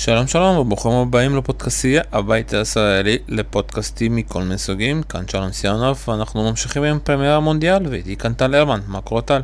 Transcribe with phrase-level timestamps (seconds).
[0.00, 6.50] שלום שלום וברוכים הבאים לפודקאסטייה, הבית הישראלי לפודקאסטים מכל מיני סוגים, כאן שלום סיונוב, ואנחנו
[6.50, 9.40] ממשיכים עם פרמייר המונדיאל, ואיתי כאן טל הרמן, מה קורה טל?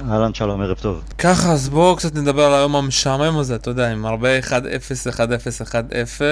[0.00, 1.02] אהלן שלום, ערב טוב.
[1.18, 4.50] ככה, אז בואו קצת נדבר על היום המשעמם הזה, אתה יודע, עם הרבה 1-0,
[5.10, 5.20] 1-0,
[5.68, 6.22] 1-0.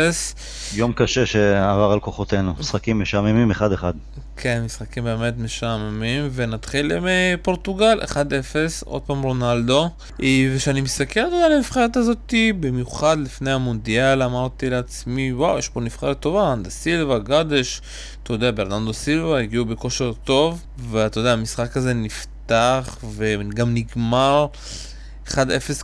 [0.74, 3.54] יום קשה שעבר על כוחותינו, משחקים משעממים 1-1.
[4.36, 8.14] כן, משחקים באמת משעממים, ונתחיל עם אה, פורטוגל, 1-0,
[8.84, 9.90] עוד פעם רונלדו.
[10.22, 16.20] אה, וכשאני מסתכל על הנבחרת הזאת, במיוחד לפני המונדיאל, אמרתי לעצמי, וואו, יש פה נבחרת
[16.20, 17.80] טובה, אנדה סילבה, גדש,
[18.22, 22.35] אתה יודע, ברננדו סילבה, הגיעו בכושר טוב, ואתה יודע, המשחק הזה נפתח.
[22.50, 24.46] נפתח וגם נגמר
[25.28, 25.34] 1-0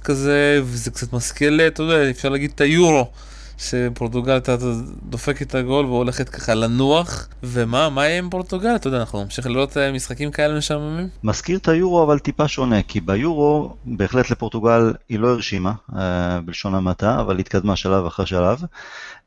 [0.05, 3.11] כזה, וזה קצת מזכיר לי, אתה יודע, אפשר להגיד את היורו.
[3.59, 4.57] שפורטוגל אתה
[5.03, 9.47] דופק את הגול והולכת ככה לנוח ומה מה יהיה עם פורטוגל אתה יודע אנחנו נמשיך
[9.47, 11.09] לראות אה, משחקים כאלה משעממים.
[11.25, 16.75] מזכיר את היורו אבל טיפה שונה כי ביורו בהחלט לפורטוגל היא לא הרשימה אה, בלשון
[16.75, 18.59] המעטה אבל התקדמה שלב אחרי שלב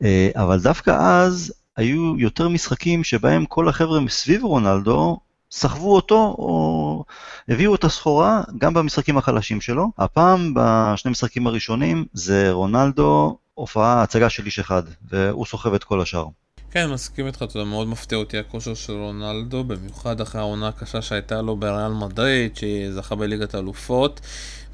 [0.03, 5.19] אה, אבל דווקא אז היו יותר משחקים שבהם כל החבר'ה מסביב רונלדו
[5.55, 7.03] סחבו אותו או
[7.49, 9.91] הביאו את הסחורה גם במשחקים החלשים שלו.
[9.97, 16.01] הפעם בשני משחקים הראשונים זה רונלדו, הופעה, הצגה של איש אחד, והוא סוחב את כל
[16.01, 16.25] השאר.
[16.71, 21.41] כן, מסכים איתך, אתה מאוד מפתיע אותי הכושר של רונלדו, במיוחד אחרי העונה הקשה שהייתה
[21.41, 24.21] לו בריאל מדריד, שזכה בליגת האלופות.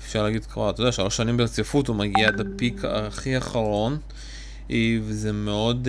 [0.02, 3.98] אפשר להגיד כבר, אתה יודע, שלוש שנים ברציפות הוא מגיע עד הפיק הכי אחרון,
[5.02, 5.88] וזה מאוד...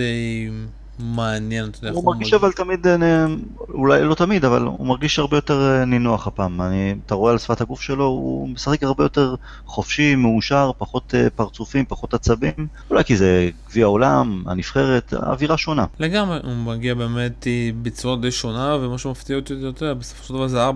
[0.99, 1.97] מעניין, אתה יודע.
[1.97, 3.25] הוא מרגיש אבל תמיד, אה,
[3.69, 6.61] אולי לא תמיד, אבל הוא מרגיש הרבה יותר אה, נינוח הפעם.
[6.61, 11.29] אני, אתה רואה על שפת הגוף שלו, הוא משחק הרבה יותר חופשי, מאושר, פחות אה,
[11.29, 12.67] פרצופים, פחות עצבים.
[12.89, 15.85] אולי כי זה גביע העולם, הנבחרת, אווירה שונה.
[15.99, 17.47] לגמרי, הוא מגיע באמת
[17.81, 20.69] בצורה די שונה, ומה שמפתיע אותי יותר, בסופו של דבר זה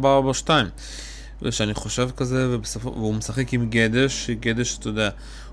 [0.45, 0.49] 4-4-2.
[1.41, 5.09] ושאני חושב כזה, ובסופו, והוא משחק עם גדש, גדש, אתה יודע,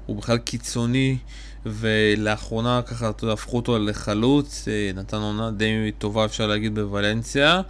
[0.06, 1.18] הוא בכלל קיצוני.
[1.66, 7.60] ולאחרונה ככה, אתה יודע, הפכו אותו לחלוץ, אה, נתן עונה די טובה אפשר להגיד בוולנסיה,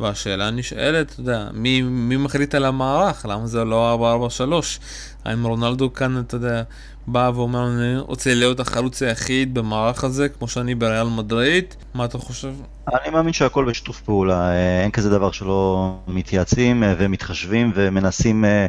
[0.00, 3.26] והשאלה נשאלת, אתה יודע, מי, מי מחליט על המערך?
[3.28, 4.80] למה זה לא 443?
[5.24, 6.62] האם רונלדו כאן, אתה יודע,
[7.12, 11.64] בא ואומר, אני רוצה להיות החלוץ היחיד במערך הזה, כמו שאני בריאל מדריד?
[11.94, 12.52] מה אתה חושב?
[12.88, 18.66] אני מאמין שהכל בשיתוף פעולה, אה, אין כזה דבר שלא מתייעצים אה, ומתחשבים ומנסים אה,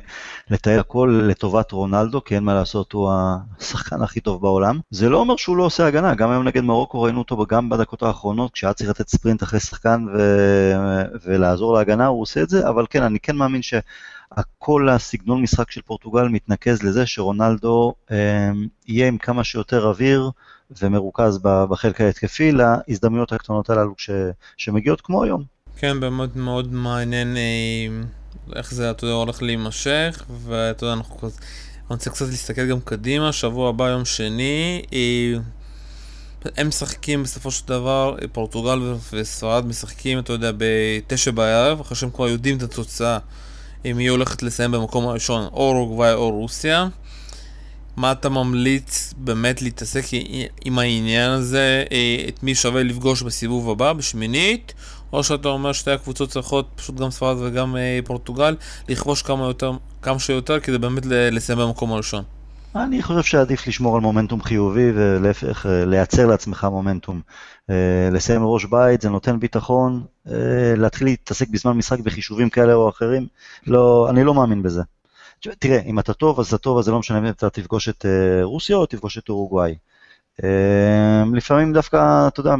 [0.49, 3.11] לתאר הכל לטובת רונלדו, כי אין מה לעשות, הוא
[3.59, 4.79] השחקן הכי טוב בעולם.
[4.89, 8.03] זה לא אומר שהוא לא עושה הגנה, גם היום נגד מרוקו ראינו אותו גם בדקות
[8.03, 10.21] האחרונות, כשהיה צריך לתת ספרינט אחרי שחקן ו...
[11.25, 13.73] ולעזור להגנה, הוא עושה את זה, אבל כן, אני כן מאמין ש...
[14.31, 18.51] הכל הסגנון משחק של פורטוגל מתנקז לזה שרונלדו אה,
[18.87, 20.31] יהיה עם כמה שיותר אוויר
[20.81, 24.09] ומרוכז בחלק ההתקפי להזדמנויות הקטנות הללו ש,
[24.57, 25.43] שמגיעות כמו היום.
[25.77, 28.03] כן, באמת מאוד מעניין אה,
[28.55, 31.29] איך זה, אתה יודע, הולך להימשך, ואתה יודע, אנחנו
[31.89, 34.81] רוצה קצת להסתכל גם קדימה, שבוע הבא, יום שני.
[34.93, 35.33] אה,
[36.57, 38.79] הם משחקים בסופו של דבר, פורטוגל
[39.13, 43.17] וספרד משחקים, אתה יודע, בתשע בערב, אחרי שהם כבר יודעים את התוצאה.
[43.85, 46.87] אם היא הולכת לסיים במקום הראשון או אורוגוואי או רוסיה.
[47.97, 50.03] מה אתה ממליץ באמת להתעסק
[50.65, 54.73] עם העניין הזה, אה, את מי שווה לפגוש בסיבוב הבא, בשמינית,
[55.13, 58.55] או שאתה אומר שתי הקבוצות צריכות, פשוט גם ספרד וגם אה, פורטוגל,
[58.89, 59.71] לכבוש כמה, יותר,
[60.01, 62.23] כמה שיותר כדי באמת לסיים במקום הראשון?
[62.75, 67.21] אני חושב שעדיף לשמור על מומנטום חיובי ולהפך, אה, לייצר לעצמך מומנטום.
[67.71, 72.89] אה, לסיים ראש בית, זה נותן ביטחון, אה, להתחיל להתעסק בזמן משחק בחישובים כאלה או
[72.89, 73.27] אחרים,
[73.67, 74.81] לא, אני לא מאמין בזה.
[75.59, 78.05] תראה, אם אתה טוב, אז אתה טוב, אז זה לא משנה אם אתה תפגוש את
[78.43, 79.75] רוסיה או תפגוש את אורוגוואי.
[81.33, 82.55] לפעמים דווקא, אתה יודע,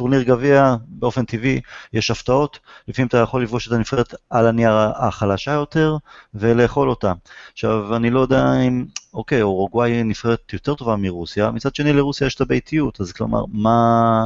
[0.00, 1.60] טורניר גביע, באופן טבעי,
[1.92, 5.96] יש הפתעות, לפעמים אתה יכול לפגוש את הנבחרת על הנייר החלשה יותר
[6.34, 7.12] ולאכול אותה.
[7.52, 8.84] עכשיו, אני לא יודע אם,
[9.14, 14.22] אוקיי, אורוגוואי נבחרת יותר טובה מרוסיה, מצד שני לרוסיה יש את הביתיות, אז כלומר, מה,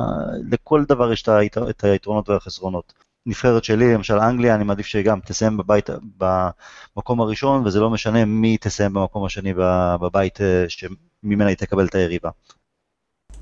[0.51, 1.29] לכל דבר יש
[1.71, 2.93] את היתרונות והחסרונות.
[3.27, 8.57] נבחרת שלי, למשל אנגליה, אני מעדיף שגם תסיים בבית, במקום הראשון, וזה לא משנה מי
[8.57, 9.55] תסיים במקום השני
[10.01, 12.31] בבית אה, שממנה היא תקבל את היריבה.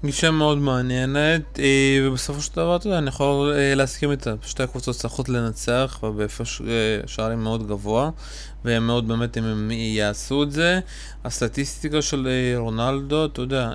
[0.05, 4.35] גישה מאוד מעניינת, אה, ובסופו של דבר, אתה יודע, אני יכול אה, להסכים איתה.
[4.43, 6.67] שתי הקבוצות צריכות לנצח, ובהפרש אה,
[7.07, 8.11] שערים מאוד גבוה,
[8.65, 10.81] והם מאוד באמת, אם הם יעשו את זה.
[11.25, 13.73] הסטטיסטיקה של רונלדו, אתה יודע,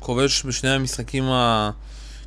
[0.00, 1.24] כובש בשני המשחקים,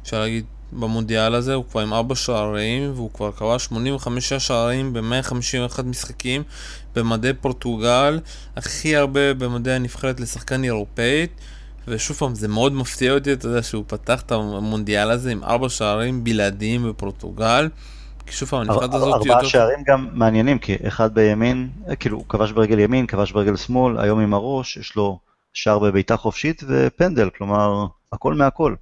[0.04, 5.82] אפשר להגיד, במונדיאל הזה, הוא כבר עם 4 שערים, והוא כבר קבע 85 שערים ב-151
[5.84, 6.44] משחקים
[6.96, 8.20] במדי פורטוגל,
[8.56, 11.32] הכי הרבה במדי הנבחרת לשחקן אירופאית.
[11.88, 15.70] ושוב פעם, זה מאוד מפתיע אותי, אתה יודע, שהוא פתח את המונדיאל הזה עם ארבע
[15.70, 17.70] שערים בלעדיים בפורטוגל.
[18.26, 19.34] כי שוב פעם, הנבחרת הזאת יותר...
[19.34, 24.00] ארבעה שערים גם מעניינים, כי אחד בימין, כאילו, הוא כבש ברגל ימין, כבש ברגל שמאל,
[24.00, 25.20] היום עם הראש, יש לו
[25.54, 28.76] שער בביתה חופשית ופנדל, כלומר, הכל מהכל.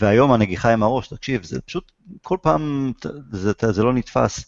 [0.00, 1.92] והיום הנגיחה עם הראש, תקשיב, זה פשוט,
[2.22, 2.92] כל פעם
[3.32, 4.44] זה, זה, זה לא נתפס.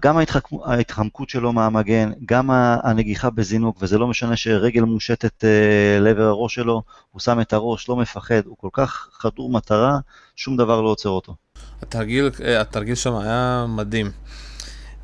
[0.00, 0.18] גם
[0.64, 2.50] ההתחמקות שלו מהמגן, גם
[2.82, 7.88] הנגיחה בזינוק, וזה לא משנה שרגל מושטת אה, לעבר הראש שלו, הוא שם את הראש,
[7.88, 9.98] לא מפחד, הוא כל כך חדור מטרה,
[10.36, 11.34] שום דבר לא עוצר אותו.
[11.82, 14.10] התרגיל, אה, התרגיל שם היה מדהים.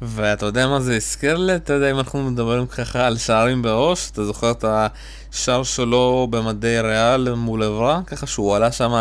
[0.03, 1.57] ואתה יודע מה זה הזכיר לי?
[1.57, 6.81] אתה יודע, אם אנחנו מדברים ככה על שערים בראש, אתה זוכר את השער שלו במדי
[6.81, 8.01] ריאל מול עברה?
[8.07, 8.93] ככה שהוא עלה שם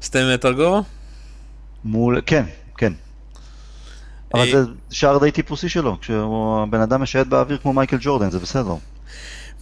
[0.00, 0.80] לשתי מטר גובה?
[1.84, 2.61] מול, כן, כן.
[4.34, 8.38] אבל אה, זה שער די טיפוסי שלו, כשהבן אדם משייט באוויר כמו מייקל ג'ורדן, זה
[8.38, 8.74] בסדר.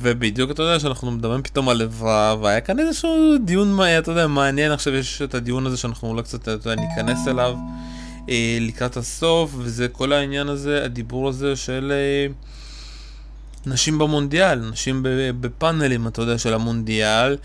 [0.01, 4.73] ובדיוק אתה יודע שאנחנו מדברים פתאום על עברה, והיה כאן איזשהו דיון, אתה יודע, מעניין,
[4.73, 7.57] עכשיו יש את הדיון הזה שאנחנו אולי קצת, אתה יודע, ניכנס אליו.
[8.29, 12.33] אה, לקראת הסוף, וזה כל העניין הזה, הדיבור הזה של אה,
[13.67, 15.07] נשים במונדיאל, נשים
[15.41, 17.37] בפאנלים, אתה יודע, של המונדיאל,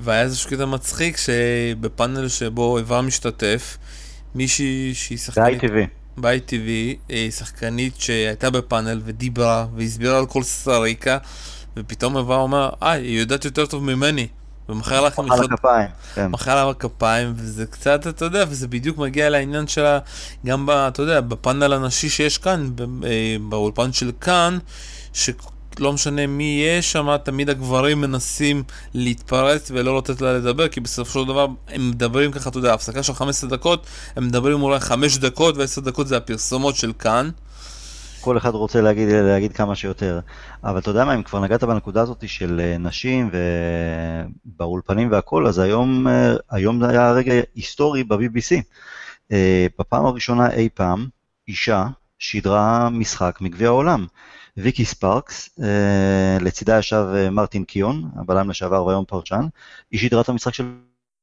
[0.00, 3.78] והיה איזשהו קטע מצחיק שבפאנל שבו איבר משתתף,
[4.34, 5.64] מישהי שהיא שחקנית...
[5.64, 6.05] ב-ITV.
[6.18, 11.18] ב-ITV, אה, שחקנית שהייתה בפאנל ודיברה והסבירה על כל סריקה,
[11.76, 14.28] ופתאום איבר אומר, אה, היא יודעת יותר טוב ממני.
[14.68, 16.26] ומחר לכם מחא לה כפיים, כן.
[16.26, 19.98] מחא לה כפיים, וזה קצת, אתה יודע, וזה בדיוק מגיע לעניין שלה,
[20.46, 22.70] גם, ב, אתה יודע, בפאנל הנשי שיש כאן,
[23.04, 24.58] אה, באולפן של כאן,
[25.78, 28.62] שלא משנה מי יהיה שם, תמיד הגברים מנסים
[28.94, 33.02] להתפרץ ולא לתת לה לדבר, כי בסופו של דבר הם מדברים ככה, אתה יודע, הפסקה
[33.02, 33.86] של 15 דקות,
[34.16, 37.30] הם מדברים אולי 5 דקות, ו-10 דקות זה הפרסומות של כאן.
[38.20, 40.20] כל אחד רוצה להגיד, להגיד כמה שיותר.
[40.64, 43.30] אבל אתה יודע מה, אם כבר נגעת בנקודה הזאת של אה, נשים
[44.46, 48.62] ובאולפנים והכל, אז היום, אה, היום היה רגע היסטורי ב-BBC.
[49.32, 51.06] אה, בפעם הראשונה אי פעם,
[51.48, 51.86] אישה
[52.18, 54.06] שידרה משחק מגביע העולם.
[54.56, 55.58] ויקי ספארקס,
[56.40, 59.46] לצידה ישב מרטין קיון, הבלם לשעבר והיום פרשן,
[59.90, 60.64] היא שידרה את המשחק של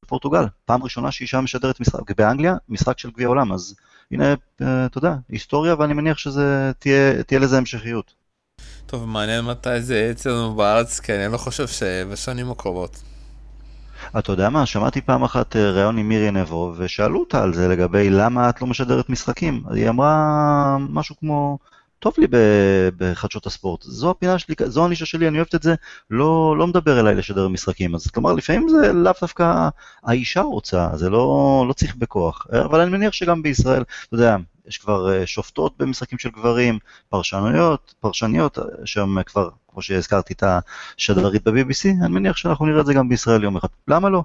[0.08, 0.44] פורטוגל.
[0.66, 3.76] פעם ראשונה שאישה משדרת משחק באנגליה, משחק של גביע העולם, אז
[4.12, 8.14] הנה, אה, אתה יודע, היסטוריה, ואני מניח שתהיה לזה המשכיות.
[8.86, 13.02] טוב, מעניין מתי זה אצלנו בארץ, כי אני לא חושב שבשנים הקרובות.
[14.20, 17.68] אתה יודע מה, שמעתי פעם אחת אה, ראיון עם מירי נבו, ושאלו אותה על זה
[17.68, 19.64] לגבי למה את לא משדרת משחקים.
[19.72, 21.58] היא אמרה משהו כמו,
[22.04, 22.28] טוב לי
[22.98, 25.76] בחדשות הספורט, זו הפינה שלי, זו הנישה שלי, אני אוהבת את זה,
[26.10, 27.96] לא, לא מדבר אליי לשדר משחקים.
[27.96, 29.70] אז כלומר, לפעמים זה לאו דווקא
[30.04, 32.48] האישה רוצה, זה לא, לא צריך בכוח.
[32.66, 34.36] אבל אני מניח שגם בישראל, אתה יודע,
[34.68, 36.80] יש כבר אה, שופטות במשחקים של גברים,
[37.10, 40.44] פרשנויות, פרשניות, שם כבר, כמו שהזכרתי את
[40.98, 43.68] השדרית ב-BBC, אני מניח שאנחנו נראה את זה גם בישראל יום אחד.
[43.88, 44.24] למה לא?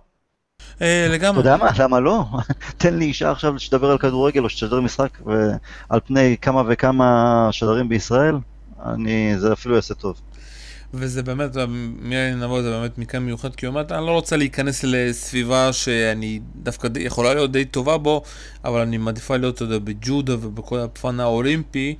[0.82, 1.40] אה, לגמרי.
[1.40, 2.24] אתה יודע מה, למה לא?
[2.78, 5.18] תן לי אישה עכשיו שתדבר על כדורגל או שתשדר משחק
[5.88, 8.36] על פני כמה וכמה שדרים בישראל,
[8.86, 10.20] אני, זה אפילו יעשה טוב.
[10.94, 11.56] וזה באמת,
[12.00, 16.40] מירי נבוא זה באמת מקרה מיוחד, כי הוא אומר, אני לא רוצה להיכנס לסביבה שאני
[16.56, 18.22] דווקא יכולה להיות די טובה בו,
[18.64, 21.94] אבל אני מעדיפה להיות, אתה יודע, בג'ודה ובכל הפן האולימפי,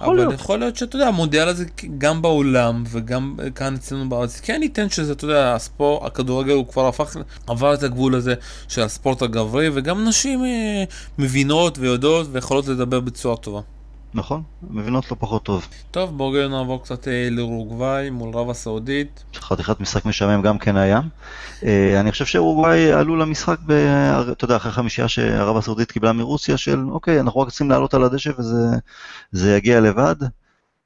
[0.00, 0.34] אבל להיות.
[0.34, 1.64] יכול להיות שאתה יודע, המונדיאל הזה
[1.98, 6.88] גם בעולם וגם כאן אצלנו בארץ, כן ייתן שזה, אתה יודע, הספורט, הכדורגל הוא כבר
[6.88, 7.16] הפך,
[7.46, 8.34] עבר את הגבול הזה
[8.68, 10.84] של הספורט הגברי, וגם נשים אה,
[11.18, 13.60] מבינות ויודעות ויכולות לדבר בצורה טובה.
[14.14, 15.68] נכון, מבינות לא פחות טוב.
[15.90, 19.24] טוב, בואו נעבור קצת אה, לאורוגוואי מול רב הסעודית.
[19.34, 21.00] חתיכת משחק משעמם גם כן היה.
[21.64, 23.72] אה, אני חושב שאורוגוואי עלו למשחק, ב...
[24.32, 28.04] אתה יודע, אחרי חמישייה שערב הסעודית קיבלה מרוסיה של, אוקיי, אנחנו רק צריכים לעלות על
[28.04, 28.30] הדשא
[29.32, 30.16] וזה יגיע לבד.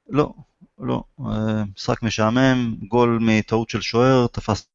[0.09, 0.33] לא,
[0.79, 1.03] לא.
[1.19, 4.67] אה, משחק משעמם, גול מטעות של שוער, תפס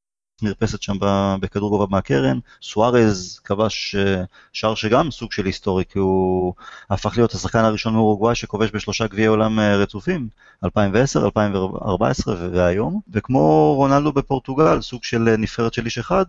[0.43, 0.97] מרפסת שם
[1.41, 2.39] בכדור גובה מהקרן.
[2.63, 4.23] סוארז כבש אה,
[4.53, 6.55] שער שגם סוג של היסטורי, כי הוא
[6.91, 10.29] הפך להיות השחקן הראשון מאורוגוואי שכובש בשלושה גביעי עולם אה, רצופים,
[10.65, 13.01] 2010, 2014 והיום.
[13.13, 16.25] וכמו רונלדו בפורטוגל, סוג של אה, נבחרת של איש אחד,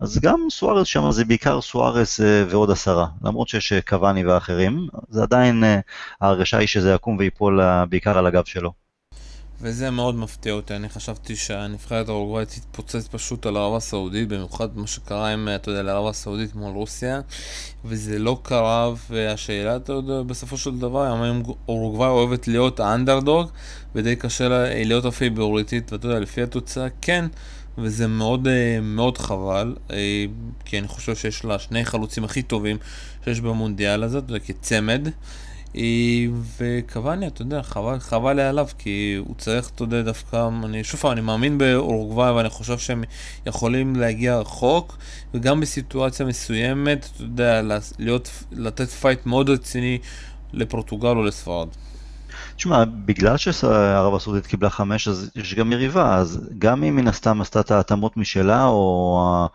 [0.00, 5.64] אז גם סוארז שם זה בעיקר סוארז ועוד עשרה, למרות שיש קוואני ואחרים, זה עדיין,
[6.20, 8.81] ההרגשה היא שזה יקום ויפול בעיקר על הגב שלו.
[9.62, 14.86] וזה מאוד מפתיע אותי, אני חשבתי שהנבחרת האורוגוואית תתפוצץ פשוט על ערב הסעודית, במיוחד מה
[14.86, 17.20] שקרה עם, אתה יודע, לערב הסעודית מול רוסיה,
[17.84, 23.50] וזה לא קרה, והשאלה, אתה יודע, בסופו של דבר, אם אורוגוואי אוהבת להיות האנדרדוג,
[23.94, 27.24] ודי קשה לה להיות הפייבוריטית, ואתה יודע, לפי התוצאה, כן.
[27.78, 30.24] וזה מאוד אה, מאוד חבל, אה,
[30.64, 32.76] כי אני חושב שיש לה שני חלוצים הכי טובים
[33.24, 35.08] שיש במונדיאל הזה, כצמד.
[36.58, 41.00] וקוואני, אתה יודע, חבל, חבל לי עליו, כי הוא צריך, אתה יודע, דווקא, אני, שוב
[41.00, 43.04] פעם, אני מאמין באורוגוואי, ואני חושב שהם
[43.46, 44.98] יכולים להגיע רחוק,
[45.34, 47.62] וגם בסיטואציה מסוימת, אתה יודע,
[47.98, 49.98] להיות, לתת פייט מאוד רציני
[50.52, 51.68] לפורטוגל או לספרד.
[52.62, 57.40] תשמע, בגלל שערב הסעודית קיבלה חמש, אז יש גם יריבה, אז גם אם מן הסתם
[57.40, 59.48] עשתה את ההתאמות משלה, או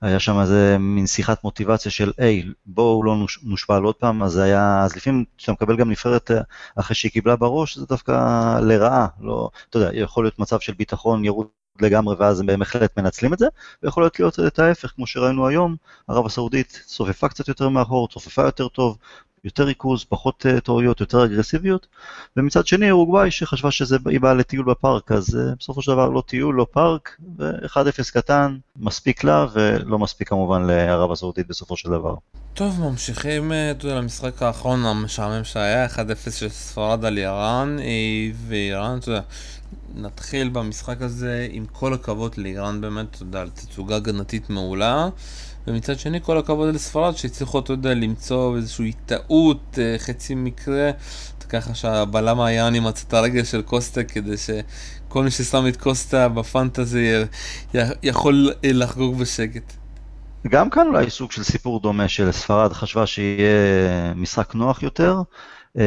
[0.00, 4.36] היה שם איזה מין שיחת מוטיבציה של, היי, בואו לא נושפע על עוד פעם, אז
[4.36, 6.40] היה, אז לפעמים כשאתה מקבל גם נבחרת אה,
[6.76, 8.12] אחרי שהיא קיבלה בראש, זה דווקא
[8.60, 11.46] לרעה, לא, אתה יודע, יכול להיות מצב של ביטחון ירוד
[11.80, 13.46] לגמרי ואז הם בהחלט מנצלים את זה,
[13.82, 15.76] ויכול להיות להיות את ההפך, כמו שראינו היום,
[16.08, 18.98] ערב הסעודית צופפה קצת יותר מאחור, צופפה יותר טוב,
[19.44, 21.86] יותר ריכוז, פחות uh, טעויות, יותר אגרסיביות,
[22.36, 26.54] ומצד שני אורוגוואי שחשבה שהיא באה לטיול בפארק, אז uh, בסופו של דבר לא טיול,
[26.54, 32.14] לא פארק, ו-1-0 קטן, מספיק לה, ולא מספיק כמובן לערב הסעודית בסופו של דבר.
[32.54, 37.76] טוב, ממשיכים, אה, למשחק האחרון המשעמם שהיה, 1-0 של ספרד על איראן,
[38.48, 39.22] ואיראן, אתה יודע,
[39.94, 45.08] נתחיל במשחק הזה עם כל הכבוד לאיראן באמת, אתה יודע, תצוגה הגנתית מעולה.
[45.66, 50.90] ומצד שני כל הכבוד לספרד שהצליחו, אתה יודע, למצוא איזושהי טעות, אה, חצי מקרה,
[51.48, 57.12] ככה שהבלם האיראני מצא את הרגל של קוסטה כדי שכל מי ששם את קוסטה בפנטזי
[58.02, 59.72] יכול לחגוג בשקט.
[60.48, 65.16] גם כאן אולי סוג של סיפור דומה של ספרד חשבה שיהיה משחק נוח יותר.
[65.76, 65.82] אמ,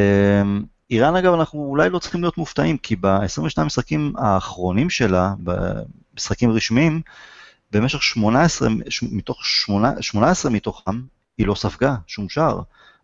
[0.90, 7.00] איראן אגב אנחנו אולי לא צריכים להיות מופתעים כי ב-22 משחקים האחרונים שלה, במשחקים רשמיים,
[7.76, 8.68] במשך 18,
[9.12, 9.44] מתוך
[10.00, 11.00] 18 מתוכם,
[11.38, 12.60] היא לא ספגה שום שער.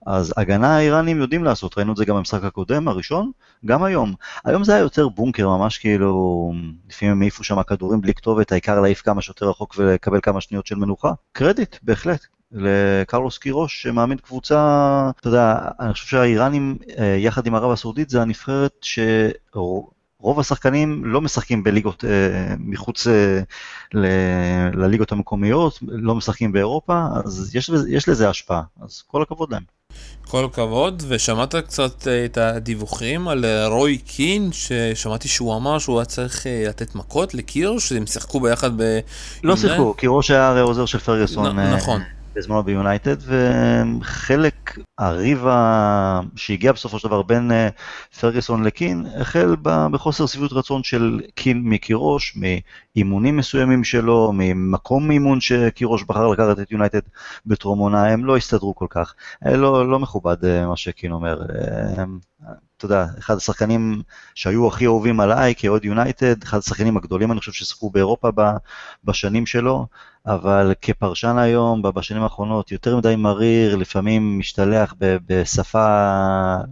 [0.06, 3.30] אז הגנה האיראנים יודעים לעשות, ראינו את זה גם במשחק הקודם, הראשון,
[3.66, 4.14] גם היום.
[4.44, 6.52] היום זה היה יותר בונקר, ממש כאילו,
[6.88, 10.66] לפעמים הם העיפו שם כדורים בלי כתובת, העיקר להעיף כמה שיותר רחוק ולקבל כמה שניות
[10.66, 11.12] של מנוחה.
[11.32, 12.26] קרדיט, בהחלט.
[12.54, 18.22] לקרלוס קירוש שמאמין קבוצה, אתה יודע, אני חושב שהאיראנים אה, יחד עם ערב הסעודית זה
[18.22, 18.98] הנבחרת ש...
[20.22, 23.40] רוב השחקנים לא משחקים בליגות אה, מחוץ אה,
[23.94, 24.06] ל,
[24.74, 29.62] לליגות המקומיות, לא משחקים באירופה, אז יש, יש לזה השפעה, אז כל הכבוד להם.
[30.28, 35.98] כל הכבוד, ושמעת קצת אה, את הדיווחים על אה, רוי קין, ששמעתי שהוא אמר שהוא
[35.98, 38.98] היה צריך אה, לתת מכות לקירוש, שהם שיחקו ביחד ב...
[39.44, 41.58] לא שיחקו, קירוש היה הרי עוזר של פרגוסון.
[41.60, 42.02] נ- נכון.
[42.36, 43.16] בזמנו ביונייטד,
[44.00, 45.44] וחלק, הריב
[46.36, 47.68] שהגיע בסופו של דבר בין אה,
[48.20, 56.02] פרגוסון לקין, החל בחוסר שביעות רצון של קין מקירוש, מאימונים מסוימים שלו, ממקום אימון שקירוש
[56.02, 57.00] בחר לקחת את יונייטד
[57.46, 59.14] בטרום עונה, הם לא הסתדרו כל כך.
[59.42, 61.42] לא, לא מכובד אה, מה שקין אומר.
[61.42, 62.04] אה,
[62.76, 64.02] אתה יודע, אחד השחקנים
[64.34, 68.28] שהיו הכי אהובים עליי כאוהד יונייטד, אחד השחקנים הגדולים אני חושב ששיחקו באירופה
[69.04, 69.86] בשנים שלו,
[70.26, 75.86] אבל כפרשן היום, בשנים האחרונות, יותר מדי מריר, לפעמים משתלח בשפה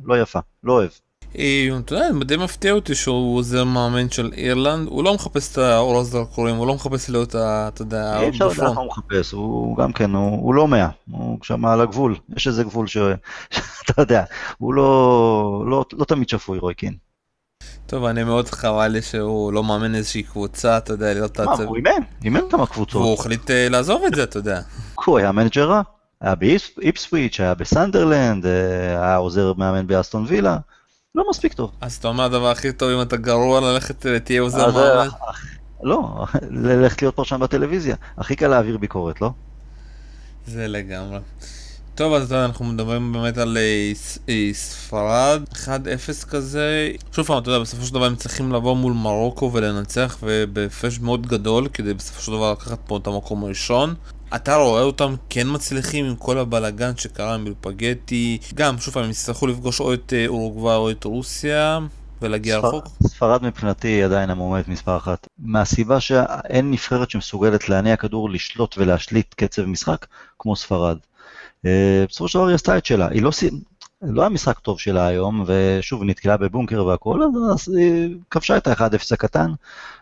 [0.05, 0.91] לא יפה, לא אוהב.
[1.39, 5.59] אה, אתה יודע, די מפתיע אותי שהוא עוזר מאמן של אירלנד, הוא לא מחפש את
[5.59, 8.23] האור הזרקורים, הוא לא מחפש להיות, אתה יודע, בפרונט.
[8.23, 11.81] אי אפשר לדעת מה הוא מחפש, הוא גם כן, הוא לא מאה, הוא שם על
[11.81, 13.15] הגבול, יש איזה גבול שאתה
[13.99, 14.25] יודע,
[14.59, 17.10] הוא לא, לא, לא תמיד שפוי רוי קין.
[17.91, 21.41] טוב, אני מאוד חבל לי שהוא לא מאמן איזושהי קבוצה, אתה יודע, להיות...
[21.41, 21.91] מה, הוא אימן,
[22.25, 23.03] אימן כמה קבוצות.
[23.03, 24.61] והוא החליט אה, לעזוב את זה, אתה יודע.
[25.05, 25.83] הוא היה manager רע,
[26.21, 28.53] היה באיפסוויץ', היה בסנדרלנד, אה,
[29.05, 30.59] היה עוזר מאמן באסטון וילה.
[31.15, 31.71] לא מספיק טוב.
[31.81, 35.09] אז אתה אומר הדבר הכי טוב אם אתה גרוע ללכת תהיה עוזר מאמן?
[35.83, 37.97] לא, ללכת להיות פרשן בטלוויזיה.
[38.19, 39.31] הכי קל להעביר ביקורת, לא?
[40.47, 41.19] זה לגמרי.
[42.01, 43.93] טוב, אז אנחנו מדברים באמת על אה,
[44.29, 46.93] אה, ספרד, 1-0 כזה.
[47.13, 51.27] שוב פעם, אתה יודע, בסופו של דבר הם צריכים לבוא מול מרוקו ולנצח, ובהפרש מאוד
[51.27, 53.95] גדול, כדי בסופו של דבר לקחת פה את המקום הראשון.
[54.35, 58.39] אתה רואה אותם כן מצליחים עם כל הבלאגן שקרה עם אלפגטי.
[58.55, 61.79] גם, שוב פעם, הם יצטרכו לפגוש או את אה, אורוגווה או את רוסיה.
[62.23, 62.89] ולהגיע ספר, רחוק?
[63.07, 65.27] ספרד מבחינתי היא עדיין המועמדת מספר אחת.
[65.39, 70.07] מהסיבה שאין נבחרת שמסוגלת להניע כדור, לשלוט ולהשליט קצב משחק
[70.39, 70.97] כמו ספרד.
[71.67, 73.31] אה, בסופו של דבר היא עשתה את שלה, היא לא,
[74.03, 77.21] לא היה משחק טוב שלה היום, ושוב, נתקלה בבונקר והכל,
[77.53, 79.51] אז היא כבשה את ה-1-0 הקטן.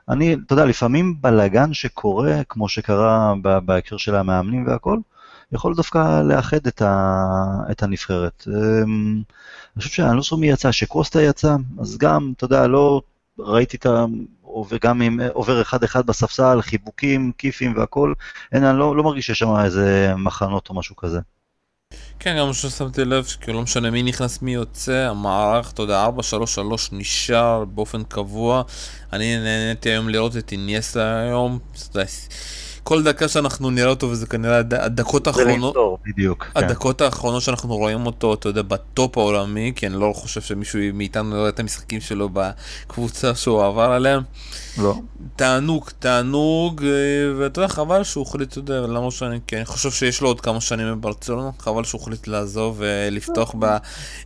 [0.09, 4.99] אני, אתה יודע, לפעמים בלאגן שקורה, כמו שקרה בהקשר של המאמנים והכל,
[5.53, 7.25] יכול דווקא לאחד את, ה,
[7.71, 8.49] את הנבחרת.
[8.49, 9.23] אמ,
[9.77, 13.03] אני חושב שאני לא זוכר מי יצא, שקוסטה יצא, אז גם, אתה יודע, לא
[13.39, 14.05] ראיתי את ה...
[14.69, 18.13] וגם אם עובר אחד-אחד בספסל, חיבוקים, כיפים והכל,
[18.53, 21.19] אין, אני לא, לא מרגיש שיש שם איזה מחנות או משהו כזה.
[22.19, 26.11] כן, גם ששמתי לב שכאילו לא משנה מי נכנס מי יוצא, המערך, אתה יודע, 4-3-3
[26.93, 28.63] נשאר באופן קבוע.
[29.13, 32.11] אני נהניתי היום לראות את אינייסה היום, אתה יודע,
[32.89, 35.77] כל דקה שאנחנו נראה אותו, וזה כנראה הדקות האחרונות,
[36.07, 36.65] בדיוק, כן.
[36.65, 41.37] הדקות האחרונות שאנחנו רואים אותו, אתה יודע, בטופ העולמי, כי אני לא חושב שמישהו מאיתנו
[41.37, 44.23] רואה את המשחקים שלו בקבוצה שהוא עבר עליהם.
[44.79, 44.95] לא.
[45.37, 46.89] תענוג, תענוג, אה,
[47.39, 50.61] ואתה יודע, חבל שהוא החליט, אתה יודע, למרות שאני כן, חושב שיש לו עוד כמה
[50.61, 53.55] שנים בברצלונה, חבל שהוא החליט לעזוב ולפתוח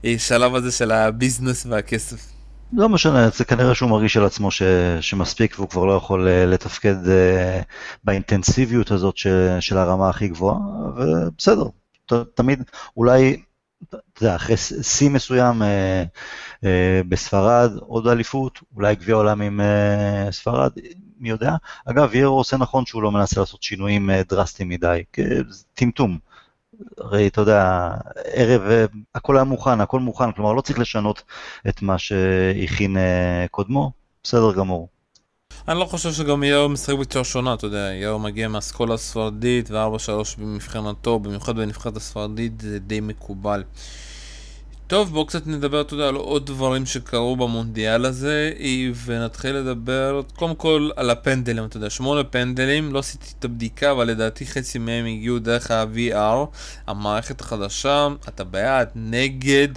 [0.03, 2.32] בשלב הזה של הביזנס והכסף.
[2.73, 4.63] לא משנה, זה כנראה שהוא מרגיש על עצמו ש,
[5.01, 7.65] שמספיק והוא כבר לא יכול אה, לתפקד uh,
[8.05, 9.27] באינטנסיביות הזאת ש,
[9.61, 10.59] של הרמה הכי גבוהה,
[10.97, 11.65] ובסדר,
[12.07, 12.63] ת, תמיד,
[12.97, 13.43] אולי,
[13.89, 15.65] אתה יודע, אחרי שיא מסוים uh,
[16.65, 16.67] uh,
[17.09, 20.71] בספרד, עוד אליפות, אולי גביע עולם עם uh, ספרד,
[21.21, 21.57] מי יודע.
[21.87, 25.03] אגב, יאיר עושה נכון שהוא לא מנסה לעשות שינויים uh, דרסטיים מדי,
[25.75, 26.19] טמטום.
[26.99, 27.91] הרי אתה יודע,
[28.25, 28.63] ערב,
[29.15, 31.23] הכל היה מוכן, הכל מוכן, כלומר לא צריך לשנות
[31.69, 33.93] את מה שהכין אה, קודמו,
[34.25, 34.89] בסדר גמור.
[35.69, 40.41] אני לא חושב שגם יאו משחק בצורה שונה, אתה יודע, יאו מגיע מהאסכולה הספרדית ו-4-3
[40.41, 43.63] במבחנתו, במיוחד בנבחרת הספרדית, זה די מקובל.
[44.93, 48.53] טוב, בואו קצת נדבר, אתה יודע, על עוד דברים שקרו במונדיאל הזה,
[49.05, 54.05] ונתחיל לדבר קודם כל על הפנדלים, אתה יודע, שמונה פנדלים, לא עשיתי את הבדיקה, אבל
[54.05, 56.47] לדעתי חצי מהם הגיעו דרך ה-VR,
[56.87, 59.69] המערכת החדשה, אתה בעד, נגד.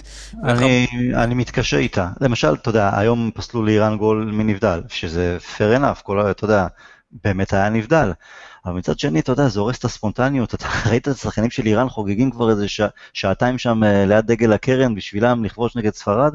[0.44, 1.14] אני, ואיך...
[1.14, 2.08] אני מתקשה איתה.
[2.20, 6.66] למשל, אתה יודע, היום פסלו לאיראן גול מנבדל, שזה fair enough, כל, אתה יודע,
[7.24, 8.12] באמת היה נבדל.
[8.66, 10.54] אבל מצד שני, אתה יודע, זה הורס את הספונטניות.
[10.54, 14.52] אתה ראית את השחקנים של איראן חוגגים כבר איזה שע, שעתיים שם אה, ליד דגל
[14.52, 16.34] הקרן בשבילם לכבוש נגד ספרד,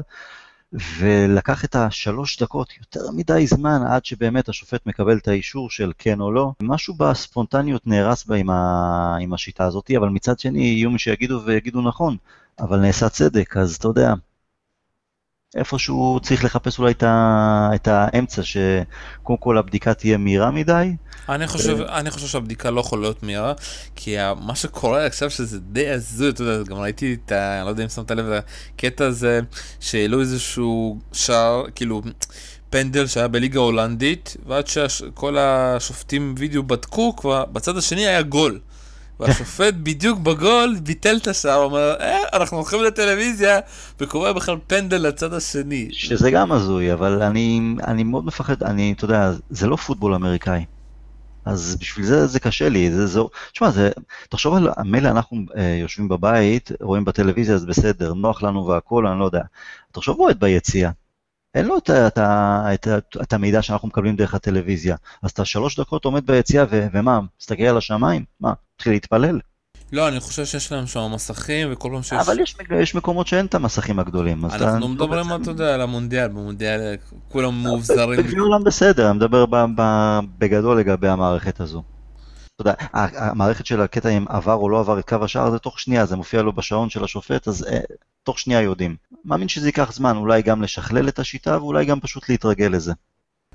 [0.98, 6.20] ולקח את השלוש דקות, יותר מדי זמן, עד שבאמת השופט מקבל את האישור של כן
[6.20, 6.52] או לא.
[6.62, 9.16] משהו בספונטניות נהרס בה עם, ה...
[9.20, 12.16] עם השיטה הזאת, אבל מצד שני, יהיו מי שיגידו ויגידו נכון,
[12.60, 14.14] אבל נעשה צדק, אז אתה יודע.
[15.56, 17.70] איפשהו צריך לחפש אולי את, ה...
[17.74, 20.92] את האמצע, שקודם כל הבדיקה תהיה מהירה מדי,
[21.28, 23.52] אני חושב, אני חושב שהבדיקה לא יכולה להיות מהירה,
[23.96, 27.56] כי מה שקורה עכשיו שזה די הזוי, אתה יודע, גם ראיתי את ה...
[27.58, 29.40] אני לא יודע אם שמת לב לקטע הזה,
[29.80, 32.02] שהעלו איזשהו שער, כאילו...
[32.70, 38.60] פנדל שהיה בליגה הולנדית, ועד שכל השופטים וידאו בדקו, כבר בצד השני היה גול.
[39.20, 43.60] והשופט בדיוק בגול ביטל את השער, אומר, אה, אנחנו הולכים לטלוויזיה,
[44.00, 45.88] וקורה בכלל פנדל לצד השני.
[45.92, 50.64] שזה גם הזוי, אבל אני, אני מאוד מפחד, אני, אתה יודע, זה לא פוטבול אמריקאי.
[51.44, 53.90] אז בשביל זה זה קשה לי, זה זו, תשמע, זה,
[54.28, 59.18] תחשוב על, מילא אנחנו אה, יושבים בבית, רואים בטלוויזיה, אז בסדר, נוח לנו והכול, אני
[59.18, 59.42] לא יודע.
[59.92, 60.90] תחשוב אוהד ביציאה,
[61.54, 64.96] אין לו את, את, את, את, את המידע שאנחנו מקבלים דרך הטלוויזיה.
[65.22, 68.24] אז אתה שלוש דקות עומד ביציאה, ומה, מסתכל על השמיים?
[68.40, 69.40] מה, מתחיל להתפלל?
[69.92, 72.12] לא, אני חושב שיש להם שם מסכים, וכל פעם שיש...
[72.12, 74.44] אבל יש, יש מקומות שאין את המסכים הגדולים.
[74.44, 74.86] אנחנו אתה...
[74.86, 76.96] מדברים, אתה יודע, על המונדיאל, במונדיאל
[77.28, 78.20] כולם מאובזרים.
[78.20, 79.44] בגביע עולם בסדר, אני מדבר
[80.38, 81.82] בגדול לגבי המערכת הזו.
[82.62, 86.06] יודע, המערכת של הקטע אם עבר או לא עבר את קו השער זה תוך שנייה,
[86.06, 87.80] זה מופיע לו בשעון של השופט, אז אה,
[88.22, 88.96] תוך שנייה יודעים.
[89.24, 92.92] מאמין שזה ייקח זמן, אולי גם לשכלל את השיטה ואולי גם פשוט להתרגל לזה.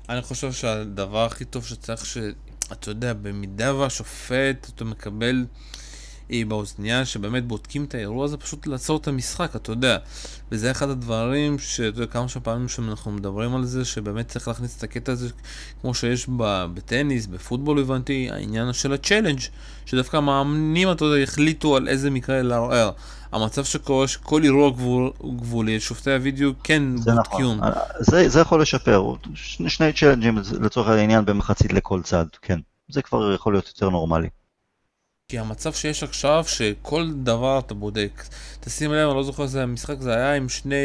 [0.08, 2.18] אני חושב שהדבר הכי טוב שצריך ש...
[2.72, 5.46] אתה יודע, במידה והשופט, אתה מקבל...
[6.48, 9.96] באוזנייה שבאמת בודקים את האירוע הזה, פשוט לעצור את המשחק, אתה יודע.
[10.52, 14.82] וזה אחד הדברים שאתה יודע, כמה שפעמים שאנחנו מדברים על זה, שבאמת צריך להכניס את
[14.82, 15.28] הקטע הזה,
[15.80, 16.26] כמו שיש
[16.74, 19.40] בטניס, בפוטבול הבנתי, העניין של ה challenge,
[19.86, 22.90] שדווקא המאמנים, אתה יודע, החליטו על איזה מקרה לערער.
[23.32, 27.46] המצב שקורה שכל אירוע גבול, גבולי, שופטי הוידאו כן בודקים.
[27.46, 27.60] נכון.
[27.98, 32.58] זה, זה יכול לשפר, שני, שני צ'אלנג'ים לצורך העניין במחצית לכל צד, כן.
[32.88, 34.28] זה כבר יכול להיות יותר נורמלי.
[35.32, 38.24] כי המצב שיש עכשיו, שכל דבר אתה בודק.
[38.60, 40.76] תשים לב, אני לא זוכר איזה משחק זה היה עם שני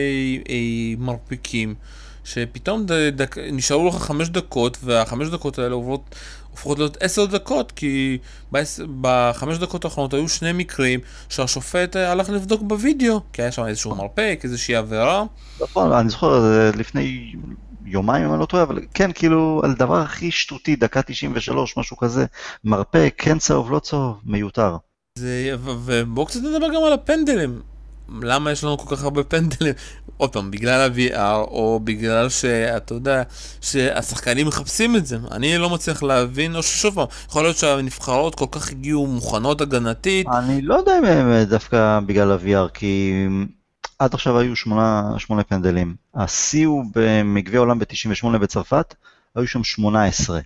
[0.49, 1.75] אי, אה, מרפיקים,
[2.23, 6.15] שפתאום דק, נשארו לך חמש דקות, והחמש דקות האלה עוברות,
[6.51, 8.17] הופכות להיות עשר דקות, כי
[9.01, 13.95] בחמש דקות האחרונות היו שני מקרים שהשופט אה, הלך לבדוק בווידאו, כי היה שם איזשהו
[13.95, 15.23] מרפק, איזושהי עבירה.
[15.61, 17.33] נכון, אני זוכר, לפני
[17.85, 21.97] יומיים אם אני לא טועה, אבל כן, כאילו, על דבר הכי שטותי, דקה 93, משהו
[21.97, 22.25] כזה,
[22.63, 24.77] מרפא, כן צהוב, לא צהוב, מיותר.
[25.17, 27.61] זה, ובואו קצת נדבר גם על הפנדלים.
[28.21, 29.73] למה יש לנו כל כך הרבה פנדלים?
[30.17, 33.23] עוד פעם, בגלל ה-VR, או בגלל שאתה יודע,
[33.61, 35.17] שהשחקנים מחפשים את זה.
[35.31, 40.27] אני לא מצליח להבין, או ששוב פעם, יכול להיות שהנבחרות כל כך הגיעו מוכנות הגנתית.
[40.27, 43.13] אני לא יודע אם הם דווקא בגלל ה-VR, כי
[44.03, 45.95] עד עכשיו היו שמונה, שמונה פנדלים.
[46.15, 46.85] השיא הוא
[47.25, 48.95] מגביע עולם ב-98 בצרפת,
[49.35, 50.39] היו שם 18.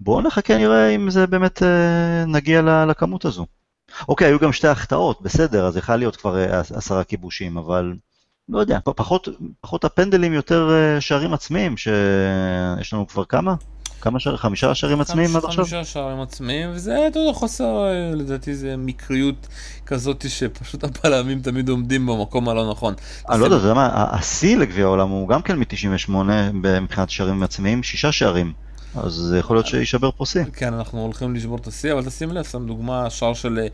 [0.00, 3.46] בואו נחכה נראה אם זה באמת אה, נגיע לכמות הזו.
[4.08, 7.94] אוקיי, היו גם שתי החטאות, בסדר, אז יכול להיות כבר אה, עשרה כיבושים, אבל
[8.48, 9.28] לא יודע, פחות,
[9.60, 13.54] פחות הפנדלים, יותר אה, שערים עצמיים, שיש לנו כבר כמה?
[14.02, 14.38] כמה שערים?
[14.38, 15.64] חמישה שערים עצמיים עד עכשיו?
[15.64, 17.84] חמישה שערים עצמיים, וזה, אתה יודע, חוסר,
[18.14, 19.48] לדעתי זה מקריות
[19.86, 22.94] כזאת שפשוט הבלמים תמיד עומדים במקום הלא נכון.
[23.30, 26.12] אני לא יודע, אתה יודע מה, השיא לגביע העולם הוא גם כן מ-98
[26.80, 28.52] מבחינת שערים עצמיים, שישה שערים.
[28.94, 30.44] אז יכול להיות שיישבר פה שיא.
[30.52, 33.66] כן, אנחנו הולכים לשבור את השיא, אבל תשים לב, שם דוגמה, שער של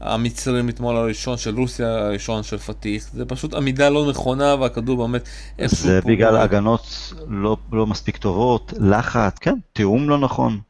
[0.00, 5.28] המצרים אתמול הראשון של רוסיה הראשון של פתיח, זה פשוט עמידה לא נכונה והכדור באמת
[5.66, 10.60] זה בגלל הגנות לא, לא מספיק טובות, לחץ, כן, תיאום לא נכון,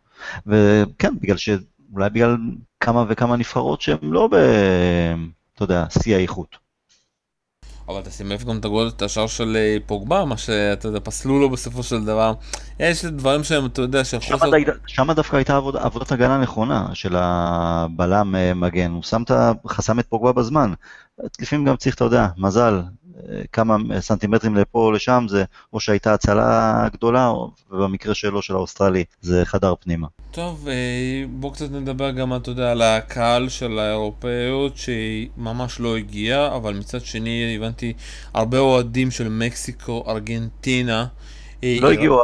[0.47, 1.49] וכן, בגלל ש...
[1.93, 2.37] אולי בגלל
[2.81, 4.35] כמה וכמה נבחרות שהן לא ב...
[5.55, 6.66] אתה יודע, שיא האיכות.
[7.89, 11.41] אבל תשים לב גם את הגול, את השער של אה, פוגבה, מה שאתה יודע, פסלו
[11.41, 12.33] לו בסופו של דבר.
[12.81, 14.51] יש דברים שהם, אתה יודע, שחוסר...
[14.87, 19.31] שם דווקא הייתה עבוד, עבודת הגנה נכונה של הבלם אה, מגן, הוא שם את,
[19.67, 20.73] חסם את פוגבה בזמן.
[21.41, 22.81] לפעמים גם צריך, אתה יודע, מזל,
[23.53, 27.33] כמה סנטימטרים לפה או לשם, זה או שהייתה הצלה גדולה,
[27.71, 30.07] ובמקרה שלו, של האוסטרלי, זה חדר פנימה.
[30.31, 35.97] טוב, אה, בואו קצת נדבר גם, אתה יודע, על הקהל של האירופאיות, שהיא ממש לא
[35.97, 37.93] הגיעה, אבל מצד שני, הבנתי,
[38.35, 41.07] הרבה אוהדים של מקסיקו, ארגנטינה.
[41.65, 42.21] אה, לא הגיעו,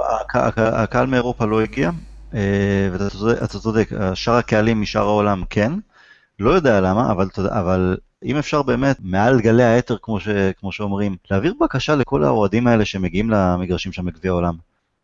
[0.56, 1.90] הקהל מאירופה לא הגיע,
[2.34, 5.72] אה, ואתה צודק, שאר הקהלים משאר העולם כן.
[6.38, 10.28] לא יודע למה, אבל, אבל אם אפשר באמת, מעל גלי האתר, כמו, ש,
[10.60, 14.54] כמו שאומרים, להעביר בקשה לכל האוהדים האלה שמגיעים למגרשים שם בגביע העולם.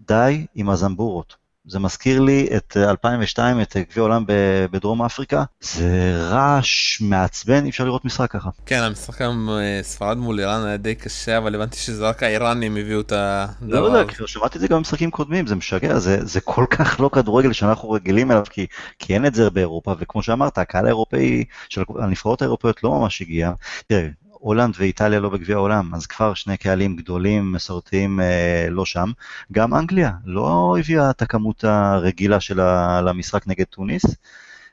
[0.09, 1.37] די עם הזמבורות.
[1.69, 4.25] זה מזכיר לי את 2002, את גביע העולם
[4.71, 5.45] בדרום אפריקה.
[5.61, 8.51] זה רעש מעצבן, אי אפשר לראות משחק ככה.
[8.67, 12.77] כן, המשחק היום אה, ספרד מול איראן היה די קשה, אבל הבנתי שזה רק האיראנים
[12.77, 13.81] הביאו את הדבר.
[13.81, 17.11] לא יודע, שמעתי את זה גם במשחקים קודמים, זה משגע, זה, זה כל כך לא
[17.13, 18.67] כדורגל שאנחנו רגילים אליו, כי,
[18.99, 23.53] כי אין את זה באירופה, וכמו שאמרת, הקהל האירופאי של הנבחרות האירופאיות לא ממש הגיע.
[23.87, 29.11] תראה, הולנד ואיטליה לא בגביע העולם, אז כבר שני קהלים גדולים, מסורתיים, אה, לא שם.
[29.53, 34.05] גם אנגליה לא הביאה את הכמות הרגילה שלה למשחק נגד טוניס.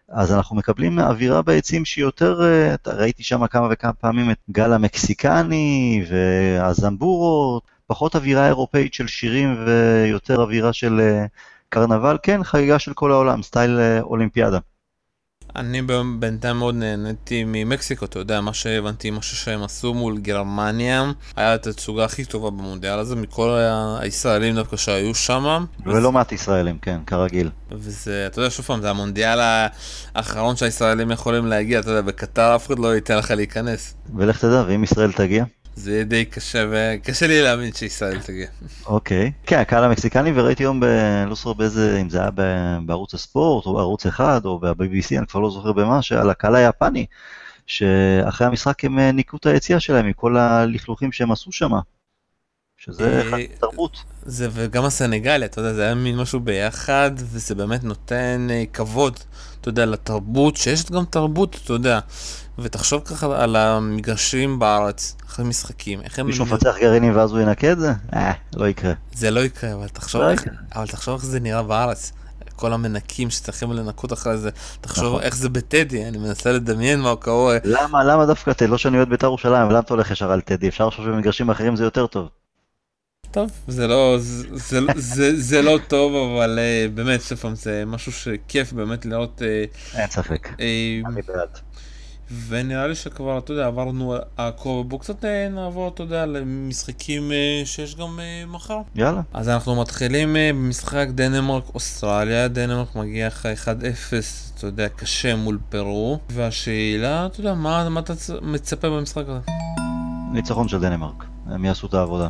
[0.10, 4.73] אז אנחנו מקבלים אווירה ביציעים שהיא יותר, אה, ראיתי שם כמה וכמה פעמים את גל
[4.73, 11.25] המקסיקני והזמבורות, פחות אווירה אירופאית של שירים ויותר אווירה של אה,
[11.69, 14.60] קרנבל, כן, חגיגה של כל העולם, סטייל אה, אולימפיאדה.
[15.55, 15.81] אני
[16.19, 21.67] בינתיים מאוד נהניתי ממקסיקו, אתה יודע, מה שהבנתי, מה שהם עשו מול גרמניה, היה את
[21.67, 23.57] התצוגה הכי טובה במונדיאל הזה, מכל
[23.99, 25.65] הישראלים דווקא שהיו שם.
[25.85, 27.49] ולא מעט ישראלים, כן, כרגיל.
[27.71, 29.39] וזה, אתה יודע, שוב פעם, זה המונדיאל
[30.15, 33.95] האחרון שהישראלים יכולים להגיע, אתה יודע, בקטר אף אחד לא ייתן לך להיכנס.
[34.15, 35.43] ולך תדע, ואם ישראל תגיע?
[35.75, 38.47] זה יהיה די קשה, וקשה לי להאמין שישראל תגיע.
[38.85, 39.31] אוקיי.
[39.45, 40.85] כן, הקהל המקסיקני, וראיתי היום, ב...
[41.27, 42.29] לא זוכר באיזה, אם זה היה
[42.85, 47.05] בערוץ הספורט, או בערוץ אחד, או ב-BBC, אני כבר לא זוכר במה, שעל הקהל היפני,
[47.67, 51.71] שאחרי המשחק הם אה, ניקו את היציאה שלהם מכל הלכלוכים שהם עשו שם.
[52.85, 53.97] שזה אה, תרבות.
[54.25, 59.19] זה וגם הסנגליה, אתה יודע, זה היה מין משהו ביחד, וזה באמת נותן אה, כבוד,
[59.61, 61.99] אתה יודע, לתרבות, שיש גם תרבות, אתה יודע.
[62.59, 66.27] ותחשוב ככה על המגרשים בארץ, אחרי משחקים, איך הם...
[66.27, 67.93] מישהו מפצח גרעינים ואז הוא ינקה את זה?
[68.13, 68.93] אה, לא יקרה.
[69.13, 70.43] זה לא יקרה, אבל תחשוב, לא איך,
[70.75, 72.11] אבל תחשוב איך זה נראה בארץ.
[72.55, 74.49] כל המנקים שצריכים לנקות אחרי זה,
[74.81, 75.21] תחשוב נכון.
[75.21, 77.57] איך זה בטדי, אני מנסה לדמיין מה קורה.
[77.63, 78.67] למה, למה דווקא טדי?
[78.67, 80.67] לא שאני אוהד בית"ר ירושלים, למה אתה הולך ישר על טדי?
[80.67, 82.27] אפשר לחשוב שבמגרשים אחרים זה יותר טוב.
[83.35, 87.83] טוב, זה לא, זה, זה, זה, זה לא טוב, אבל uh, באמת, שוב פעם, זה
[87.87, 89.41] משהו שכיף באמת לראות.
[89.41, 90.59] Uh, אין ספק, uh,
[91.07, 91.49] אני בעד.
[92.47, 97.31] ונראה לי שכבר, אתה יודע, עברנו עכו, בואו קצת נעבור, אתה יודע, למשחקים
[97.65, 98.77] שיש גם מחר.
[98.95, 99.21] יאללה.
[99.33, 103.67] אז אנחנו מתחילים במשחק דנמרק-אוסטרליה, דנמרק מגיע אחרי 1-0,
[104.57, 109.39] אתה יודע, קשה מול פרו, והשאלה, אתה יודע, מה, מה אתה מצפה במשחק הזה?
[110.33, 112.29] ניצחון של דנמרק, הם יעשו את העבודה.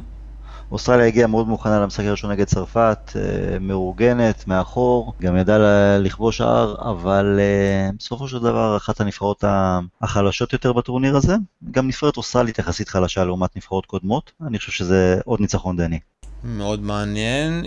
[0.71, 5.58] אוסטרליה הגיעה מאוד מוכנה למשחק הראשון נגד צרפת, אה, מאורגנת, מאחור, גם ידעה
[5.97, 9.43] לכבוש שער, אבל אה, בסופו של דבר אחת הנבחרות
[10.01, 11.36] החלשות יותר בטורניר הזה,
[11.71, 15.99] גם נבחרת אוסטרלית יחסית חלשה לעומת נבחרות קודמות, אני חושב שזה עוד ניצחון דני.
[16.43, 17.65] מאוד מעניין.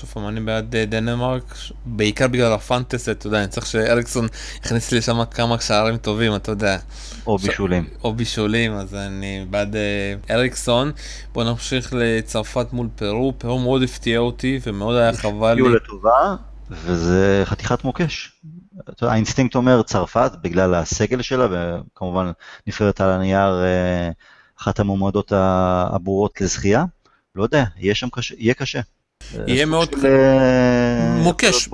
[0.00, 1.54] שוב פעם, אני בעד אה, דנמרק,
[1.86, 4.26] בעיקר בגלל הפנטסי, אתה יודע, אני צריך שאריקסון
[4.64, 6.78] יכניס לי שם כמה שערים טובים, אתה יודע.
[7.26, 7.84] או בישולים.
[8.04, 10.92] או בישולים, אז אני בעד אה, אריקסון.
[11.32, 15.60] בואו נמשיך לצרפת מול פרו, פרו מאוד הפתיע אותי ומאוד היה חבל לי.
[15.60, 16.36] הפתיעו לטובה,
[16.70, 18.32] וזה חתיכת מוקש.
[19.02, 22.30] האינסטינקט אומר צרפת, בגלל הסגל שלה, וכמובן
[22.66, 24.10] נבחרת על הנייר אה,
[24.60, 26.84] אחת המועמדות הברורות לזכייה.
[27.34, 28.80] לא יודע, יהיה שם קשה, יהיה קשה.
[29.46, 31.68] יהיה מאוד אה, מוקש,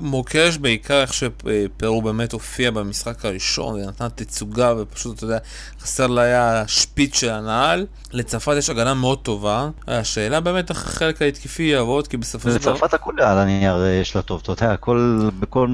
[0.00, 5.38] מוקש בעיקר איך שפרו באמת הופיעה במשחק הראשון ונתנה תצוגה ופשוט אתה יודע
[5.80, 7.86] חסר לה היה שפיץ של הנעל.
[8.12, 12.72] לצרפת יש הגנה מאוד טובה, השאלה באמת איך החלק ההתקפי יעבוד כי בסופו של דבר...
[12.72, 15.68] לצרפת הכל על הנייר יש לה טוב, אתה יודע, הכל, בכל,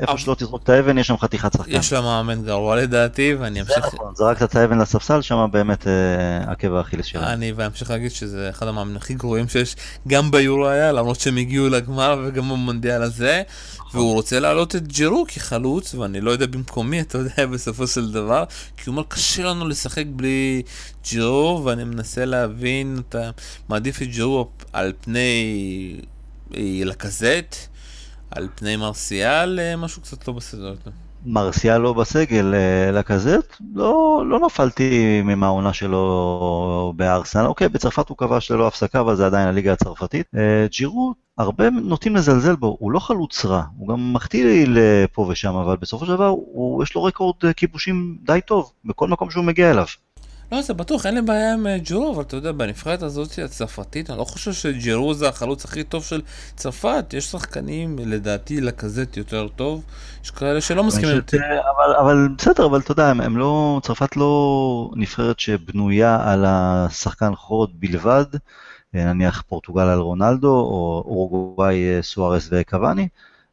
[0.00, 1.70] איפה שלא תזרוק את האבן יש שם חתיכת שחקן.
[1.70, 3.74] יש לה מאמן גרוע לדעתי ואני אמשיך...
[3.74, 5.92] זה נכון, זרקת את האבן לספסל שם באמת אה,
[6.52, 7.32] עקב האכילס שלה.
[7.32, 9.76] אני ואמשיך להגיד שזה אחד המאמנים הכי גרועים שיש
[10.08, 13.42] גם ביורו היה, למרות שהם הגיעו לגמר וגם במונדיאל, הזה,
[13.92, 18.44] והוא רוצה להעלות את ג'ירו כחלוץ, ואני לא יודע במקומי, אתה יודע, בסופו של דבר,
[18.76, 20.62] כי הוא אומר, קשה לנו לשחק בלי
[21.04, 23.30] ג'ירו, ואני מנסה להבין, אתה
[23.68, 26.00] מעדיף את ג'ירו על פני
[26.54, 27.56] אה, לקזט,
[28.30, 30.74] על פני מרסיאל, אה, משהו קצת לא בסדר.
[31.78, 38.66] לא בסגל אה, לקזט, לא, לא נפלתי מהעונה שלו בארסנל, אוקיי, בצרפת הוא כבש ללא
[38.66, 40.26] הפסקה, אבל זה עדיין הליגה הצרפתית.
[40.36, 45.54] אה, ג'ירו, הרבה נוטים לזלזל בו, הוא לא חלוץ רע, הוא גם מחטיא לפה ושם,
[45.54, 49.44] אבל בסופו של דבר הוא, יש לו רקורד אה, כיבושים די טוב, בכל מקום שהוא
[49.44, 49.86] מגיע אליו.
[50.52, 54.18] לא, זה בטוח, אין לי בעיה עם ג'ירו, אבל אתה יודע, בנבחרת הזאת הצרפתית, אני
[54.18, 56.22] לא חושב שג'ירו זה החלוץ הכי טוב של
[56.56, 57.04] צרפת.
[57.12, 59.84] יש שחקנים, לדעתי, לקזט יותר טוב.
[60.24, 61.36] יש כאלה שלא מסכימים איתי.
[61.36, 67.34] אבל, אבל בסדר, אבל אתה יודע, הם, הם לא, צרפת לא נבחרת שבנויה על השחקן
[67.34, 68.24] חוד בלבד,
[68.94, 73.08] נניח פורטוגל על רונלדו, או אורוגוואי סוארס וקוואני.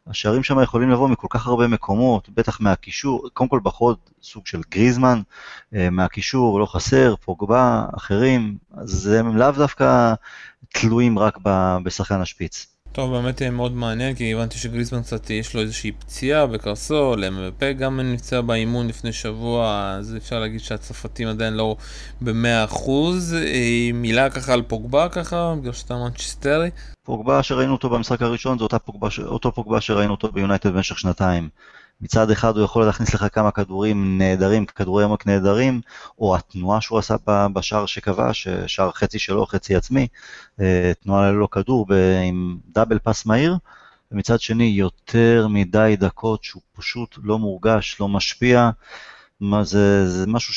[0.10, 4.62] השערים שם יכולים לבוא מכל כך הרבה מקומות, בטח מהקישור, קודם כל בחוד סוג של
[4.72, 5.22] גריזמן,
[5.76, 10.13] אה, מהקישור לא חסר, פוגבה, אחרים, אז הם לאו דווקא
[10.74, 11.38] תלויים רק
[11.84, 12.79] בשחקן השפיץ.
[12.91, 17.99] טוב, באמת מאוד מעניין, כי הבנתי שגריזמן קצת יש לו איזושהי פציעה בקרסול, אמבפה גם
[17.99, 21.75] נפצע באימון לפני שבוע, אז אפשר להגיד שהצרפתים עדיין לא
[22.21, 23.34] במאה אחוז.
[23.34, 26.69] אה, מילה ככה על פוגבה ככה, בגלל שאתה מנצ'סטרי.
[27.04, 31.49] פוגבה שראינו אותו במשחק הראשון זה פוגבה, אותו פוגבה שראינו אותו ביונייטד במשך שנתיים.
[32.02, 35.82] מצד אחד הוא יכול להכניס לך כמה כדורים נהדרים, כדורי עמק נהדרים,
[36.20, 37.16] או התנועה שהוא עשה
[37.54, 40.08] בשער שכבש, שער חצי שלו, חצי עצמי,
[40.60, 41.86] אה, תנועה ללא כדור
[42.28, 43.58] עם דאבל פס מהיר,
[44.12, 48.70] ומצד שני יותר מדי דקות שהוא פשוט לא מורגש, לא משפיע.
[49.40, 50.54] מה זה, זה משהו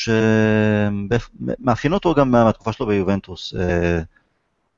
[1.39, 3.53] שמאפיין אותו גם מהתקופה שלו ביובנטוס.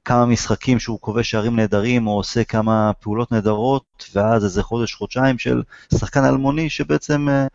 [0.05, 5.37] כמה משחקים שהוא כובש שערים נהדרים, או עושה כמה פעולות נהדרות, ואז איזה חודש, חודשיים
[5.37, 5.61] של
[5.93, 7.47] שחקן אלמוני שבעצם אה,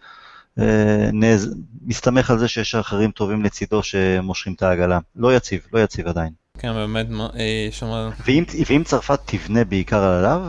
[0.58, 1.54] אה, נז...
[1.86, 4.98] מסתמך על זה שיש אחרים טובים לצידו שמושכים את העגלה.
[5.16, 6.32] לא יציב, לא יציב עדיין.
[6.58, 8.10] כן, באמת, אה, שמה...
[8.26, 10.42] ואם, ואם צרפת תבנה בעיקר עליו,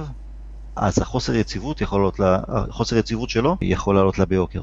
[0.76, 4.62] אז החוסר יציבות, יכול לה, החוסר יציבות שלו יכול לעלות לה ביוקר.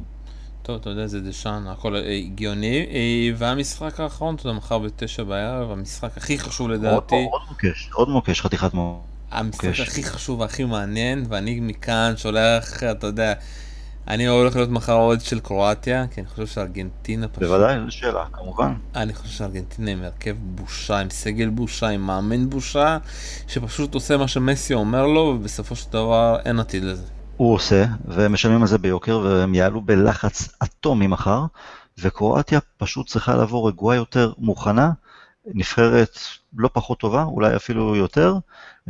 [0.68, 2.86] טוב, אתה יודע, זה דשאן, הכל אה, הגיוני.
[2.90, 7.14] אה, והמשחק האחרון, אתה יודע, מחר בתשע בערב, המשחק הכי חשוב לדעתי.
[7.30, 9.04] עוד מוקש, עוד מוקש, חתיכת מוקש.
[9.30, 13.34] המשחק הכי חשוב והכי מעניין, ואני מכאן שולח, אתה יודע,
[14.08, 17.42] אני הולך להיות מחר עוד של קרואטיה, כי אני חושב שארגנטינה פשוט...
[17.42, 18.74] בוודאי, זו שאלה, כמובן.
[18.94, 22.98] אני חושב שארגנטינה עם הרכב בושה, עם סגל בושה, עם מאמן בושה,
[23.46, 27.17] שפשוט עושה מה שמסי אומר לו, ובסופו של דבר אין עתיד לזה.
[27.38, 31.44] הוא עושה, והם משלמים על זה ביוקר, והם יעלו בלחץ אטומי מחר,
[31.98, 34.90] וקרואטיה פשוט צריכה לבוא רגועה יותר, מוכנה,
[35.46, 36.18] נבחרת
[36.56, 38.34] לא פחות טובה, אולי אפילו יותר.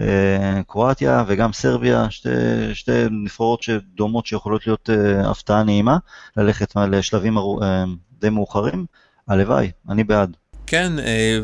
[0.01, 2.29] אה, קרואטיה וגם סרביה, שתי,
[2.75, 5.99] שתי נבחרות דומות שיכולות להיות אה, הפתעה נעימה,
[6.37, 7.85] ללכת לשלבים אה,
[8.21, 8.87] די מאוחרים.
[9.29, 10.37] הלוואי, אני בעד.
[10.67, 10.93] כן,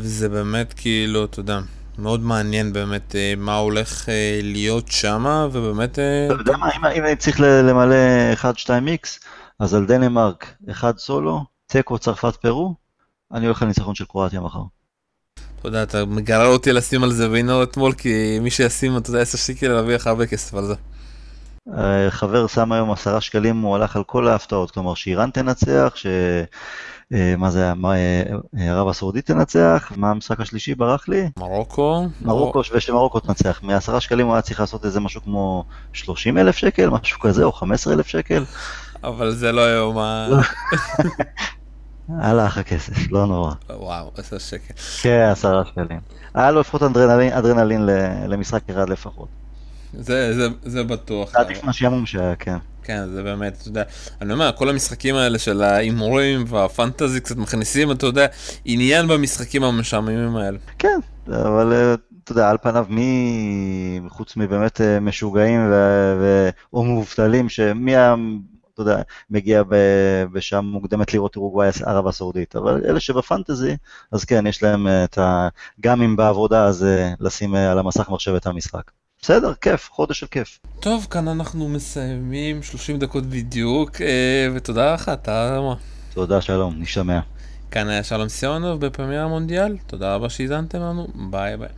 [0.01, 1.61] זה באמת כאילו, אתה יודע.
[1.99, 5.99] מאוד מעניין באמת אה, מה הולך אה, להיות שמה, ובאמת...
[5.99, 7.97] אה, אתה יודע מה, אם, אם אני צריך למלא
[8.67, 9.21] 1-2 מיקס,
[9.61, 12.75] אז על דנמרק 1 סולו, תיקו צרפת פרו,
[13.35, 14.63] אני הולך לניצחון של קרואטיה מחר.
[15.61, 19.21] אתה יודע, אתה מגרר אותי לשים על זה וינו אתמול, כי מי שישים, אתה יודע,
[19.21, 20.75] 10 שיקל להביא לך הרבה כסף על זה.
[22.11, 26.07] חבר שם היום 10 שקלים, הוא הלך על כל ההפתעות, כלומר שאיראן תנצח, ש...
[27.15, 27.75] אה, מה זה היה,
[28.59, 31.31] אה, ערב הסעודית תנצח, מה המשחק השלישי ברח לי?
[31.39, 32.07] מרוקו.
[32.23, 33.61] מרוקו, ושמרוקו תנצח.
[33.63, 37.53] מעשרה שקלים הוא היה צריך לעשות איזה משהו כמו 30 אלף שקל, משהו כזה, או
[37.53, 38.45] 15 אלף שקל.
[39.05, 40.31] אבל זה לא יאומן.
[42.09, 43.55] הלך הכסף, לא נורא.
[43.71, 44.75] וואו, עשר שקל.
[45.03, 46.01] כן, עשרה שקלים.
[46.35, 47.89] היה לו לפחות אדרנלין, אדרנלין
[48.29, 49.29] למשחק אחד לפחות.
[49.99, 51.33] זה, זה, זה בטוח.
[51.33, 52.57] זה עדיף מהשעמום שהיה, כן.
[52.85, 53.83] כן, זה באמת, אתה יודע,
[54.21, 58.27] אני אומר, כל המשחקים האלה של ההימורים והפנטזי קצת מכניסים, אתה יודע,
[58.65, 60.59] עניין במשחקים המשעממים האלה.
[60.79, 61.95] כן, אבל אה,
[62.25, 65.75] אתה יודע, על פניו מי, חוץ מבאמת אה, משוגעים ו...
[66.21, 66.49] ו...
[66.73, 68.15] או מובטלים, שמי היה,
[68.75, 69.63] אתה יודע, מגיע
[70.33, 73.77] בשעה מוקדמת לראות אורוגוואי ערב הסעודית, אבל אלה שבפנטזי,
[74.13, 75.49] אז כן, יש להם אה, את ה...
[75.81, 76.87] גם אם בעבודה, אז
[77.21, 78.91] לשים על המסך מחשב את המשחק.
[79.25, 80.59] בסדר, כיף, חודש של כיף.
[80.81, 85.61] טוב, כאן אנחנו מסיימים 30 דקות בדיוק, אה, ותודה לך, אתה...
[86.15, 87.21] תודה, שלום, נשתמע.
[87.71, 91.69] כאן היה שלום סיונוב בפרמייר המונדיאל, תודה רבה שהזנתם לנו, ביי ביי.